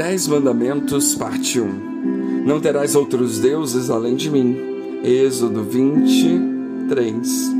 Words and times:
Dez 0.00 0.26
Mandamentos, 0.26 1.14
parte 1.14 1.60
1 1.60 2.42
Não 2.46 2.58
terás 2.58 2.94
outros 2.94 3.38
deuses 3.38 3.90
além 3.90 4.16
de 4.16 4.30
mim. 4.30 4.56
Êxodo 5.04 5.62
23 5.62 7.52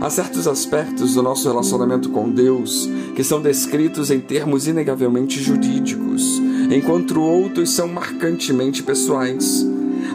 Há 0.00 0.08
certos 0.08 0.48
aspectos 0.48 1.12
do 1.12 1.22
nosso 1.22 1.46
relacionamento 1.46 2.08
com 2.08 2.30
Deus 2.30 2.88
que 3.14 3.22
são 3.22 3.42
descritos 3.42 4.10
em 4.10 4.18
termos 4.18 4.66
inegavelmente 4.66 5.38
jurídicos, 5.42 6.40
enquanto 6.74 7.20
outros 7.20 7.68
são 7.68 7.86
marcantemente 7.86 8.82
pessoais. 8.82 9.62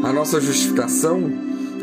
A 0.02 0.12
nossa 0.12 0.42
justificação 0.42 1.32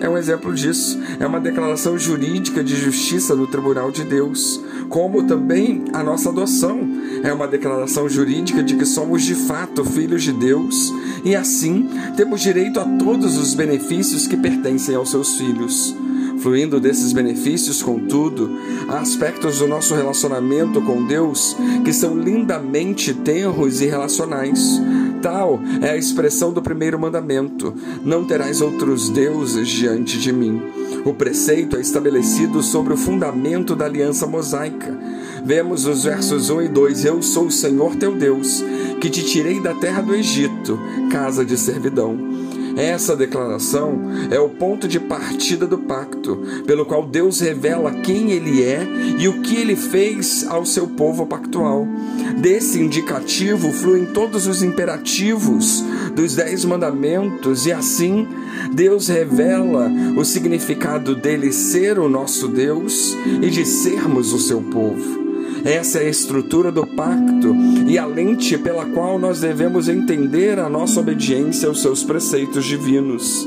é 0.00 0.08
um 0.08 0.18
exemplo 0.18 0.52
disso. 0.52 0.98
É 1.18 1.26
uma 1.26 1.40
declaração 1.40 1.96
jurídica 1.96 2.62
de 2.62 2.74
justiça 2.76 3.34
no 3.34 3.46
tribunal 3.46 3.90
de 3.90 4.04
Deus, 4.04 4.60
como 4.88 5.24
também 5.24 5.84
a 5.92 6.02
nossa 6.02 6.28
adoção 6.28 6.80
é 7.22 7.32
uma 7.32 7.48
declaração 7.48 8.08
jurídica 8.08 8.62
de 8.62 8.76
que 8.76 8.84
somos 8.84 9.22
de 9.22 9.34
fato 9.34 9.84
filhos 9.84 10.22
de 10.22 10.32
Deus 10.32 10.92
e 11.24 11.34
assim 11.34 11.88
temos 12.16 12.40
direito 12.40 12.78
a 12.78 12.84
todos 12.84 13.36
os 13.36 13.54
benefícios 13.54 14.26
que 14.26 14.36
pertencem 14.36 14.94
aos 14.94 15.10
seus 15.10 15.36
filhos. 15.36 15.94
Fluindo 16.38 16.78
desses 16.78 17.12
benefícios, 17.12 17.82
contudo, 17.82 18.58
há 18.88 18.98
aspectos 18.98 19.58
do 19.58 19.66
nosso 19.66 19.94
relacionamento 19.94 20.80
com 20.82 21.04
Deus 21.04 21.56
que 21.84 21.92
são 21.92 22.16
lindamente 22.16 23.14
tenros 23.14 23.80
e 23.80 23.86
relacionais. 23.86 24.80
Tal 25.22 25.60
é 25.80 25.90
a 25.90 25.96
expressão 25.96 26.52
do 26.52 26.62
primeiro 26.62 26.98
mandamento: 26.98 27.74
Não 28.04 28.24
terás 28.24 28.60
outros 28.60 29.08
deuses 29.08 29.68
diante 29.68 30.18
de 30.18 30.32
mim. 30.32 30.62
O 31.04 31.14
preceito 31.14 31.76
é 31.76 31.80
estabelecido 31.80 32.62
sobre 32.62 32.92
o 32.92 32.96
fundamento 32.96 33.76
da 33.76 33.84
aliança 33.84 34.26
mosaica. 34.26 34.96
Vemos 35.44 35.86
os 35.86 36.04
versos 36.04 36.50
1 36.50 36.62
e 36.62 36.68
2: 36.68 37.04
Eu 37.04 37.22
sou 37.22 37.46
o 37.46 37.50
Senhor 37.50 37.96
teu 37.96 38.14
Deus, 38.14 38.64
que 39.00 39.08
te 39.08 39.24
tirei 39.24 39.60
da 39.60 39.74
terra 39.74 40.02
do 40.02 40.14
Egito, 40.14 40.78
casa 41.10 41.44
de 41.44 41.56
servidão. 41.56 42.45
Essa 42.76 43.16
declaração 43.16 43.98
é 44.30 44.38
o 44.38 44.50
ponto 44.50 44.86
de 44.86 45.00
partida 45.00 45.66
do 45.66 45.78
pacto, 45.78 46.42
pelo 46.66 46.84
qual 46.84 47.06
Deus 47.06 47.40
revela 47.40 47.90
quem 47.90 48.32
Ele 48.32 48.62
é 48.62 48.86
e 49.18 49.26
o 49.28 49.40
que 49.40 49.56
Ele 49.56 49.74
fez 49.74 50.46
ao 50.46 50.66
seu 50.66 50.86
povo 50.86 51.26
pactual. 51.26 51.86
Desse 52.36 52.78
indicativo 52.78 53.72
fluem 53.72 54.04
todos 54.04 54.46
os 54.46 54.62
imperativos 54.62 55.82
dos 56.14 56.34
Dez 56.34 56.66
Mandamentos, 56.66 57.64
e 57.64 57.72
assim 57.72 58.28
Deus 58.72 59.08
revela 59.08 59.90
o 60.16 60.24
significado 60.24 61.14
dele 61.14 61.52
ser 61.52 61.98
o 61.98 62.10
nosso 62.10 62.46
Deus 62.46 63.16
e 63.42 63.48
de 63.48 63.64
sermos 63.64 64.34
o 64.34 64.38
seu 64.38 64.60
povo. 64.60 65.25
Essa 65.66 65.98
é 65.98 66.06
a 66.06 66.08
estrutura 66.08 66.70
do 66.70 66.86
pacto 66.86 67.52
e 67.88 67.98
a 67.98 68.06
lente 68.06 68.56
pela 68.56 68.86
qual 68.86 69.18
nós 69.18 69.40
devemos 69.40 69.88
entender 69.88 70.60
a 70.60 70.68
nossa 70.68 71.00
obediência 71.00 71.68
aos 71.68 71.82
seus 71.82 72.04
preceitos 72.04 72.64
divinos. 72.64 73.44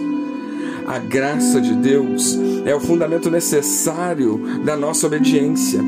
A 0.85 0.99
graça 0.99 1.61
de 1.61 1.73
Deus 1.75 2.37
é 2.65 2.75
o 2.75 2.79
fundamento 2.81 3.31
necessário 3.31 4.59
da 4.65 4.75
nossa 4.75 5.07
obediência. 5.07 5.79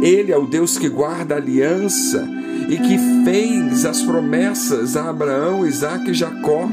Ele 0.00 0.30
é 0.30 0.38
o 0.38 0.46
Deus 0.46 0.78
que 0.78 0.88
guarda 0.88 1.34
a 1.34 1.38
aliança 1.38 2.24
e 2.68 2.76
que 2.76 2.96
fez 3.24 3.84
as 3.84 4.00
promessas 4.00 4.96
a 4.96 5.10
Abraão, 5.10 5.66
Isaac 5.66 6.08
e 6.08 6.14
Jacó. 6.14 6.68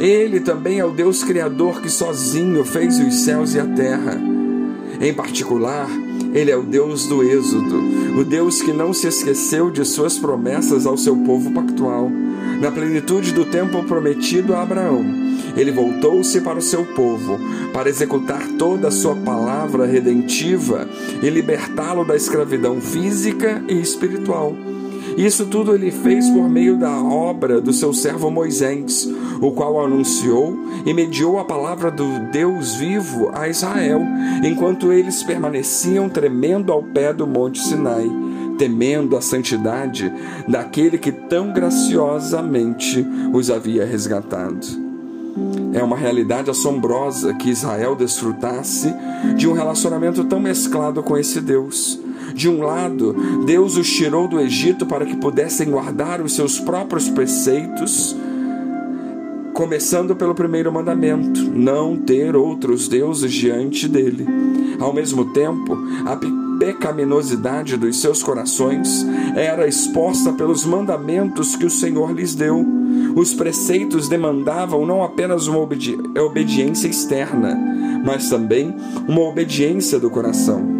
Ele 0.00 0.40
também 0.40 0.80
é 0.80 0.84
o 0.84 0.90
Deus 0.90 1.22
Criador 1.22 1.80
que 1.80 1.88
sozinho 1.88 2.64
fez 2.64 2.98
os 2.98 3.14
céus 3.20 3.54
e 3.54 3.60
a 3.60 3.66
terra. 3.66 4.20
Em 5.00 5.14
particular, 5.14 5.88
ele 6.34 6.50
é 6.50 6.56
o 6.56 6.62
Deus 6.62 7.06
do 7.06 7.22
Êxodo, 7.22 8.18
o 8.18 8.24
Deus 8.24 8.60
que 8.60 8.72
não 8.72 8.92
se 8.92 9.06
esqueceu 9.06 9.70
de 9.70 9.84
suas 9.84 10.18
promessas 10.18 10.86
ao 10.86 10.96
seu 10.96 11.16
povo 11.16 11.50
pactual. 11.50 12.10
Na 12.60 12.70
plenitude 12.70 13.32
do 13.32 13.44
tempo 13.44 13.84
prometido 13.84 14.54
a 14.54 14.62
Abraão, 14.62 15.04
ele 15.56 15.70
voltou-se 15.70 16.40
para 16.40 16.58
o 16.58 16.62
seu 16.62 16.84
povo, 16.84 17.38
para 17.72 17.88
executar 17.88 18.46
toda 18.58 18.88
a 18.88 18.92
sua 18.92 19.14
palavra 19.14 19.86
redentiva 19.86 20.88
e 21.22 21.30
libertá-lo 21.30 22.04
da 22.04 22.16
escravidão 22.16 22.80
física 22.80 23.62
e 23.68 23.80
espiritual. 23.80 24.56
Isso 25.16 25.46
tudo 25.46 25.74
ele 25.74 25.90
fez 25.90 26.30
por 26.30 26.48
meio 26.48 26.76
da 26.76 27.02
obra 27.02 27.60
do 27.60 27.72
seu 27.72 27.92
servo 27.92 28.30
Moisés, 28.30 29.08
o 29.40 29.52
qual 29.52 29.84
anunciou 29.84 30.56
e 30.84 30.92
mediou 30.92 31.38
a 31.38 31.44
palavra 31.44 31.90
do 31.90 32.30
Deus 32.30 32.74
vivo 32.74 33.30
a 33.32 33.48
Israel, 33.48 34.02
enquanto 34.44 34.92
eles 34.92 35.22
permaneciam 35.22 36.08
tremendo 36.08 36.72
ao 36.72 36.82
pé 36.82 37.12
do 37.12 37.26
monte 37.26 37.60
Sinai, 37.60 38.08
temendo 38.58 39.16
a 39.16 39.20
santidade 39.20 40.12
daquele 40.46 40.98
que 40.98 41.12
tão 41.12 41.52
graciosamente 41.52 43.06
os 43.32 43.50
havia 43.50 43.86
resgatado. 43.86 44.88
É 45.72 45.82
uma 45.82 45.96
realidade 45.96 46.50
assombrosa 46.50 47.34
que 47.34 47.50
Israel 47.50 47.94
desfrutasse 47.94 48.92
de 49.36 49.46
um 49.46 49.52
relacionamento 49.52 50.24
tão 50.24 50.40
mesclado 50.40 51.02
com 51.02 51.16
esse 51.16 51.40
Deus. 51.40 52.00
De 52.34 52.48
um 52.48 52.62
lado, 52.62 53.14
Deus 53.44 53.76
os 53.76 53.88
tirou 53.88 54.26
do 54.26 54.40
Egito 54.40 54.86
para 54.86 55.04
que 55.04 55.16
pudessem 55.16 55.70
guardar 55.70 56.20
os 56.20 56.32
seus 56.34 56.58
próprios 56.58 57.08
preceitos, 57.08 58.16
começando 59.58 60.14
pelo 60.14 60.36
primeiro 60.36 60.72
mandamento: 60.72 61.42
não 61.50 61.96
ter 61.96 62.36
outros 62.36 62.86
deuses 62.86 63.32
diante 63.32 63.88
dele. 63.88 64.24
Ao 64.78 64.92
mesmo 64.92 65.32
tempo, 65.32 65.76
a 66.06 66.16
pecaminosidade 66.60 67.76
dos 67.76 68.00
seus 68.00 68.22
corações 68.22 69.04
era 69.34 69.66
exposta 69.66 70.32
pelos 70.32 70.64
mandamentos 70.64 71.56
que 71.56 71.66
o 71.66 71.70
Senhor 71.70 72.12
lhes 72.12 72.36
deu. 72.36 72.64
Os 73.16 73.34
preceitos 73.34 74.08
demandavam 74.08 74.86
não 74.86 75.02
apenas 75.02 75.48
uma 75.48 75.58
obedi 75.58 75.98
obediência 76.16 76.86
externa, 76.86 77.58
mas 78.04 78.30
também 78.30 78.76
uma 79.08 79.22
obediência 79.22 79.98
do 79.98 80.08
coração. 80.08 80.77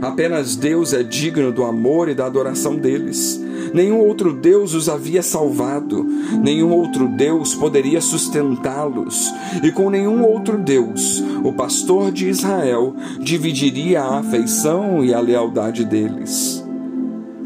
Apenas 0.00 0.56
Deus 0.56 0.92
é 0.92 1.02
digno 1.02 1.50
do 1.52 1.64
amor 1.64 2.08
e 2.08 2.14
da 2.14 2.26
adoração 2.26 2.76
deles. 2.76 3.40
Nenhum 3.72 3.98
outro 3.98 4.32
Deus 4.32 4.74
os 4.74 4.88
havia 4.88 5.22
salvado, 5.22 6.04
nenhum 6.42 6.70
outro 6.70 7.08
Deus 7.08 7.54
poderia 7.54 8.00
sustentá-los, 8.00 9.32
e 9.62 9.72
com 9.72 9.90
nenhum 9.90 10.24
outro 10.24 10.58
Deus 10.58 11.22
o 11.42 11.52
pastor 11.52 12.10
de 12.10 12.28
Israel 12.28 12.94
dividiria 13.20 14.02
a 14.02 14.18
afeição 14.18 15.04
e 15.04 15.12
a 15.12 15.20
lealdade 15.20 15.84
deles. 15.84 16.65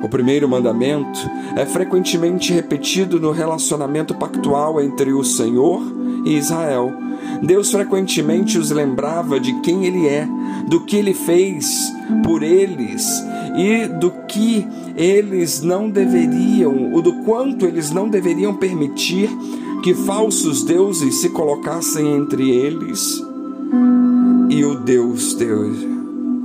O 0.03 0.09
primeiro 0.09 0.49
mandamento 0.49 1.19
é 1.57 1.67
frequentemente 1.67 2.53
repetido 2.53 3.21
no 3.21 3.31
relacionamento 3.33 4.15
pactual 4.15 4.81
entre 4.81 5.13
o 5.13 5.23
Senhor 5.23 5.83
e 6.25 6.37
Israel. 6.37 6.93
Deus 7.43 7.71
frequentemente 7.71 8.59
os 8.59 8.71
lembrava 8.71 9.39
de 9.39 9.53
quem 9.61 9.85
Ele 9.85 10.07
é, 10.07 10.27
do 10.69 10.81
que 10.81 10.97
Ele 10.97 11.15
fez 11.15 11.93
por 12.25 12.43
eles 12.43 13.23
e 13.57 13.87
do 13.87 14.11
que 14.27 14.67
eles 14.97 15.63
não 15.63 15.89
deveriam, 15.91 16.93
ou 16.93 17.03
do 17.03 17.13
quanto 17.25 17.67
eles 17.67 17.91
não 17.91 18.09
deveriam 18.09 18.55
permitir 18.55 19.31
que 19.83 19.95
falsos 19.95 20.63
deuses 20.63 21.17
se 21.17 21.31
colocassem 21.31 22.07
entre 22.17 22.51
eles 22.51 23.23
e 24.49 24.65
o 24.65 24.75
Deus, 24.75 25.35
Deus 25.35 25.77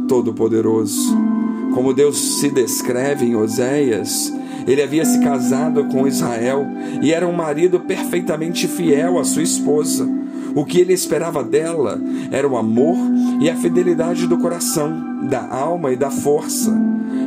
Todo-Poderoso. 0.07 1.34
Como 1.75 1.93
Deus 1.93 2.39
se 2.39 2.49
descreve 2.49 3.25
em 3.25 3.35
Oséias, 3.35 4.33
ele 4.65 4.81
havia 4.81 5.03
se 5.03 5.19
casado 5.19 5.83
com 5.89 6.07
Israel 6.07 6.65
e 7.01 7.13
era 7.13 7.27
um 7.27 7.33
marido 7.33 7.81
perfeitamente 7.81 8.65
fiel 8.65 9.19
à 9.19 9.25
sua 9.25 9.43
esposa. 9.43 10.09
O 10.55 10.63
que 10.63 10.79
ele 10.79 10.93
esperava 10.93 11.43
dela 11.43 11.99
era 12.31 12.47
o 12.47 12.55
amor 12.55 12.97
e 13.41 13.49
a 13.49 13.57
fidelidade 13.57 14.25
do 14.25 14.37
coração, 14.37 15.27
da 15.27 15.45
alma 15.53 15.91
e 15.91 15.97
da 15.97 16.09
força. 16.09 16.73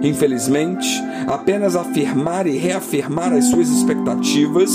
Infelizmente, 0.03 0.89
apenas 1.27 1.77
afirmar 1.77 2.47
e 2.47 2.57
reafirmar 2.57 3.35
as 3.35 3.45
suas 3.45 3.69
expectativas 3.69 4.73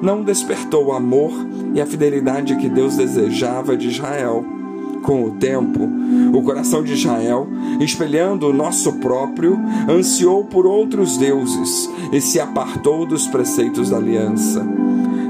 não 0.00 0.22
despertou 0.22 0.86
o 0.86 0.92
amor 0.92 1.32
e 1.74 1.80
a 1.80 1.86
fidelidade 1.86 2.54
que 2.56 2.68
Deus 2.68 2.96
desejava 2.96 3.76
de 3.76 3.88
Israel. 3.88 4.59
Com 5.02 5.24
o 5.24 5.30
tempo, 5.32 5.88
o 6.32 6.42
coração 6.42 6.82
de 6.82 6.92
Israel, 6.92 7.48
espelhando 7.80 8.48
o 8.48 8.52
nosso 8.52 8.92
próprio, 8.94 9.58
ansiou 9.88 10.44
por 10.44 10.66
outros 10.66 11.16
deuses 11.16 11.88
e 12.12 12.20
se 12.20 12.38
apartou 12.38 13.06
dos 13.06 13.26
preceitos 13.26 13.90
da 13.90 13.96
aliança. 13.96 14.66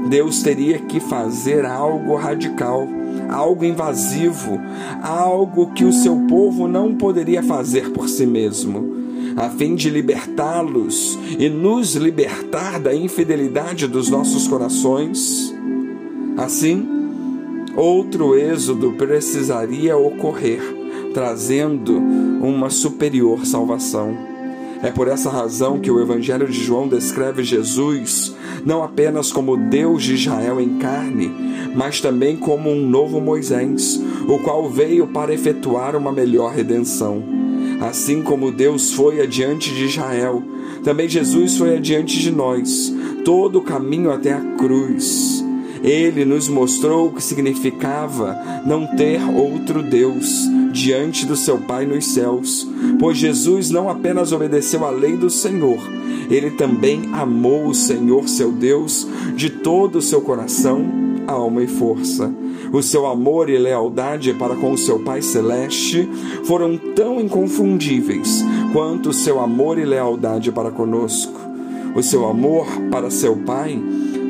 Deus 0.09 0.43
teria 0.43 0.77
que 0.77 0.99
fazer 0.99 1.65
algo 1.65 2.15
radical, 2.15 2.85
algo 3.29 3.63
invasivo, 3.63 4.59
algo 5.01 5.71
que 5.71 5.85
o 5.85 5.93
seu 5.93 6.17
povo 6.27 6.67
não 6.67 6.93
poderia 6.95 7.41
fazer 7.41 7.91
por 7.91 8.09
si 8.09 8.25
mesmo, 8.25 8.93
a 9.37 9.49
fim 9.49 9.73
de 9.73 9.89
libertá-los 9.89 11.17
e 11.39 11.47
nos 11.47 11.95
libertar 11.95 12.77
da 12.77 12.93
infidelidade 12.93 13.87
dos 13.87 14.09
nossos 14.09 14.47
corações. 14.49 15.55
Assim, 16.35 17.00
outro 17.75 18.35
êxodo 18.37 18.91
precisaria 18.93 19.97
ocorrer, 19.97 20.61
trazendo 21.13 21.97
uma 21.97 22.69
superior 22.69 23.45
salvação. 23.45 24.31
É 24.83 24.89
por 24.89 25.07
essa 25.07 25.29
razão 25.29 25.79
que 25.79 25.91
o 25.91 26.01
Evangelho 26.01 26.47
de 26.47 26.59
João 26.59 26.87
descreve 26.87 27.43
Jesus 27.43 28.35
não 28.65 28.83
apenas 28.83 29.31
como 29.31 29.57
Deus 29.57 30.03
de 30.03 30.15
Israel 30.15 30.59
em 30.59 30.77
carne, 30.77 31.31
mas 31.75 32.01
também 32.01 32.35
como 32.35 32.69
um 32.69 32.87
novo 32.87 33.21
Moisés, 33.21 34.01
o 34.27 34.39
qual 34.39 34.69
veio 34.69 35.07
para 35.07 35.33
efetuar 35.33 35.95
uma 35.95 36.11
melhor 36.11 36.53
redenção. 36.53 37.23
Assim 37.79 38.21
como 38.21 38.51
Deus 38.51 38.93
foi 38.93 39.21
adiante 39.21 39.73
de 39.73 39.85
Israel, 39.85 40.43
também 40.83 41.07
Jesus 41.07 41.57
foi 41.57 41.75
adiante 41.75 42.19
de 42.19 42.31
nós, 42.31 42.93
todo 43.23 43.59
o 43.59 43.63
caminho 43.63 44.11
até 44.11 44.33
a 44.33 44.41
cruz. 44.57 45.40
Ele 45.83 46.25
nos 46.25 46.47
mostrou 46.47 47.07
o 47.07 47.13
que 47.13 47.23
significava 47.23 48.37
não 48.65 48.85
ter 48.85 49.21
outro 49.23 49.81
Deus 49.81 50.47
diante 50.71 51.25
do 51.25 51.35
seu 51.35 51.57
Pai 51.57 51.85
nos 51.85 52.07
céus, 52.07 52.67
pois 52.99 53.17
Jesus 53.17 53.69
não 53.69 53.89
apenas 53.89 54.31
obedeceu 54.31 54.85
à 54.85 54.89
lei 54.89 55.17
do 55.17 55.29
Senhor, 55.29 55.79
ele 56.31 56.51
também 56.51 57.09
amou 57.11 57.67
o 57.67 57.75
Senhor 57.75 58.29
seu 58.29 58.53
Deus 58.53 59.05
de 59.35 59.49
todo 59.49 59.97
o 59.97 60.01
seu 60.01 60.21
coração, 60.21 60.85
alma 61.27 61.61
e 61.61 61.67
força. 61.67 62.33
O 62.71 62.81
seu 62.81 63.05
amor 63.05 63.49
e 63.49 63.57
lealdade 63.57 64.33
para 64.33 64.55
com 64.55 64.71
o 64.71 64.77
seu 64.77 64.99
Pai 64.99 65.21
Celeste 65.21 66.07
foram 66.45 66.77
tão 66.77 67.19
inconfundíveis 67.19 68.45
quanto 68.71 69.09
o 69.09 69.13
seu 69.13 69.41
amor 69.41 69.77
e 69.77 69.83
lealdade 69.83 70.53
para 70.53 70.71
conosco. 70.71 71.37
O 71.93 72.01
seu 72.01 72.25
amor 72.25 72.65
para 72.89 73.09
seu 73.09 73.35
Pai 73.35 73.77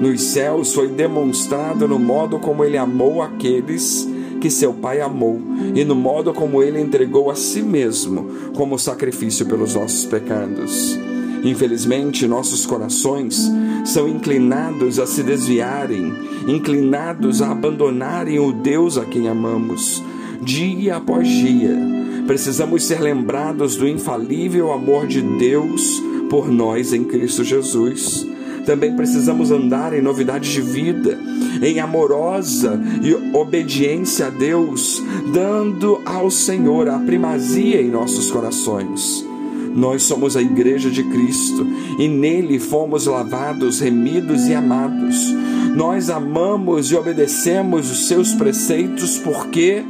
nos 0.01 0.19
céus 0.19 0.73
foi 0.73 0.87
demonstrado 0.87 1.87
no 1.87 1.99
modo 1.99 2.39
como 2.39 2.65
ele 2.65 2.77
amou 2.77 3.21
aqueles 3.21 4.09
que 4.41 4.49
seu 4.49 4.73
Pai 4.73 4.99
amou 4.99 5.39
e 5.75 5.85
no 5.85 5.93
modo 5.93 6.33
como 6.33 6.63
ele 6.63 6.81
entregou 6.81 7.29
a 7.29 7.35
si 7.35 7.61
mesmo 7.61 8.25
como 8.55 8.79
sacrifício 8.79 9.45
pelos 9.45 9.75
nossos 9.75 10.03
pecados. 10.05 10.99
Infelizmente, 11.43 12.27
nossos 12.27 12.65
corações 12.65 13.51
são 13.85 14.07
inclinados 14.07 14.99
a 14.99 15.05
se 15.05 15.21
desviarem, 15.21 16.13
inclinados 16.47 17.41
a 17.41 17.51
abandonarem 17.51 18.39
o 18.39 18.51
Deus 18.51 18.97
a 18.97 19.05
quem 19.05 19.27
amamos. 19.27 20.03
Dia 20.41 20.97
após 20.97 21.27
dia, 21.27 21.77
precisamos 22.25 22.83
ser 22.83 22.99
lembrados 22.99 23.75
do 23.75 23.87
infalível 23.87 24.71
amor 24.71 25.05
de 25.05 25.21
Deus 25.21 26.01
por 26.27 26.49
nós 26.49 26.91
em 26.91 27.03
Cristo 27.03 27.43
Jesus. 27.43 28.25
Também 28.65 28.95
precisamos 28.95 29.51
andar 29.51 29.93
em 29.93 30.01
novidade 30.01 30.51
de 30.51 30.61
vida, 30.61 31.17
em 31.61 31.79
amorosa 31.79 32.79
e 33.01 33.13
obediência 33.35 34.27
a 34.27 34.29
Deus, 34.29 35.01
dando 35.33 36.01
ao 36.05 36.29
Senhor 36.29 36.87
a 36.89 36.99
primazia 36.99 37.81
em 37.81 37.89
nossos 37.89 38.31
corações. 38.31 39.25
Nós 39.73 40.03
somos 40.03 40.35
a 40.35 40.41
Igreja 40.41 40.89
de 40.89 41.03
Cristo 41.03 41.65
e 41.97 42.07
nele 42.07 42.59
fomos 42.59 43.05
lavados, 43.05 43.79
remidos 43.79 44.47
e 44.47 44.53
amados. 44.53 45.33
Nós 45.75 46.09
amamos 46.09 46.91
e 46.91 46.95
obedecemos 46.95 47.89
os 47.89 48.07
seus 48.07 48.33
preceitos 48.33 49.17
porque 49.17 49.83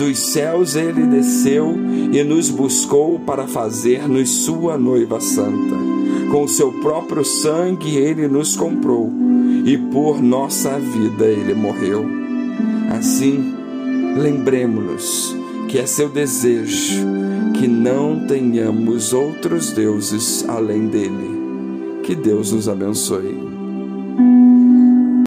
dos 0.00 0.18
céus 0.18 0.76
ele 0.76 1.02
desceu 1.02 1.76
e 2.10 2.24
nos 2.24 2.48
buscou 2.48 3.18
para 3.20 3.46
fazer-nos 3.46 4.30
sua 4.30 4.78
noiva 4.78 5.20
santa. 5.20 5.76
Com 6.30 6.48
seu 6.48 6.72
próprio 6.80 7.22
sangue 7.22 7.96
ele 7.96 8.26
nos 8.26 8.56
comprou 8.56 9.12
e 9.62 9.76
por 9.76 10.22
nossa 10.22 10.78
vida 10.78 11.26
ele 11.26 11.52
morreu. 11.52 12.06
Assim, 12.96 13.54
lembremos-nos 14.16 15.36
que 15.68 15.78
é 15.78 15.84
seu 15.84 16.08
desejo 16.08 17.06
que 17.58 17.68
não 17.68 18.26
tenhamos 18.26 19.12
outros 19.12 19.70
deuses 19.70 20.48
além 20.48 20.86
dele. 20.86 21.40
Que 22.04 22.14
Deus 22.14 22.52
nos 22.52 22.70
abençoe. 22.70 23.49